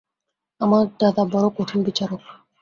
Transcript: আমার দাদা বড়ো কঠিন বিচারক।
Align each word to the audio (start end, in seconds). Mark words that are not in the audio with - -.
আমার 0.61 0.83
দাদা 0.99 1.23
বড়ো 1.25 1.49
কঠিন 1.57 1.79
বিচারক। 1.83 2.21